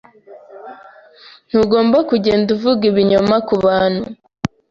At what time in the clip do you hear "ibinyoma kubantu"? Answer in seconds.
2.91-4.03